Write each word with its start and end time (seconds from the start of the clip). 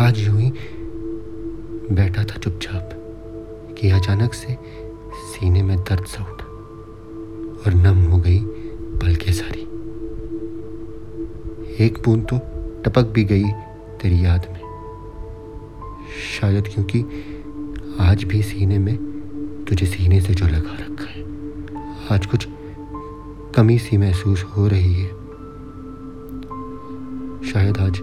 आज 0.00 0.18
यूँ 0.18 0.40
ही 0.40 0.50
बैठा 1.94 2.22
था 2.24 2.38
चुपचाप 2.38 2.90
कि 3.78 3.90
अचानक 3.90 4.34
से 4.34 4.56
सीने 5.14 5.62
में 5.62 5.76
दर्द 5.78 6.04
सा 6.04 6.22
उठा 6.22 6.44
और 7.64 7.74
नम 7.74 7.98
हो 8.10 8.18
गई 8.18 8.38
पलके 8.98 9.32
सारी। 9.32 9.60
एक 11.84 11.98
बूंद 12.04 12.26
तो 12.30 12.38
टपक 12.82 13.02
भी 13.02 13.24
गई 13.24 13.44
तेरी 14.02 14.24
याद 14.24 14.46
में। 14.52 14.60
शायद 16.40 16.68
क्योंकि 16.68 17.04
आज 18.00 18.24
भी 18.24 18.42
सीने 18.42 18.78
में 18.78 18.96
तुझे 19.68 19.86
सीने 19.86 20.20
से 20.20 20.34
जो 20.34 20.46
लगा 20.46 20.76
रखा 20.80 21.10
है, 21.10 21.22
आज 22.10 22.26
कुछ 22.26 22.48
कमी 23.56 23.78
सी 23.78 23.96
महसूस 23.96 24.42
हो 24.42 24.66
रही 24.68 24.94
है। 24.94 25.08
शायद 27.52 27.78
आज 27.78 28.02